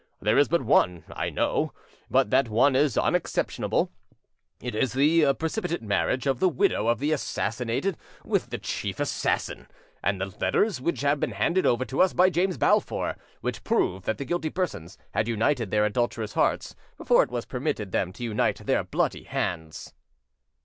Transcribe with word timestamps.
"There 0.19 0.39
is 0.39 0.47
but 0.47 0.63
one, 0.63 1.03
I 1.11 1.29
know; 1.29 1.73
but 2.09 2.31
that 2.31 2.49
one 2.49 2.75
is 2.75 2.97
unexceptionable: 2.97 3.91
it 4.59 4.73
is 4.73 4.93
the 4.93 5.31
precipitate 5.35 5.83
marriage 5.83 6.25
of 6.25 6.39
the 6.39 6.49
widow 6.49 6.87
of 6.87 6.97
the 6.97 7.11
assassinated 7.11 7.97
with 8.25 8.49
the 8.49 8.57
chief 8.57 8.99
assassin, 8.99 9.67
and 10.01 10.19
the 10.19 10.25
letters 10.41 10.81
which 10.81 11.01
have 11.01 11.19
been 11.19 11.33
handed 11.33 11.67
over 11.67 11.85
to 11.85 12.01
us 12.01 12.13
by 12.13 12.31
James 12.31 12.57
Balfour, 12.57 13.15
which 13.41 13.63
prove 13.63 14.05
that 14.05 14.17
the 14.17 14.25
guilty 14.25 14.49
persons 14.49 14.97
had 15.13 15.27
united 15.27 15.69
their 15.69 15.85
adulterous 15.85 16.33
hearts 16.33 16.73
before 16.97 17.21
it 17.21 17.29
was 17.29 17.45
permitted 17.45 17.91
them 17.91 18.11
to 18.13 18.23
unite 18.23 18.65
their 18.65 18.83
bloody 18.83 19.25
hands." 19.25 19.93